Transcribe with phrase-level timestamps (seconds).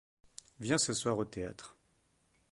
[0.59, 1.77] Viens ce soir au théâtre.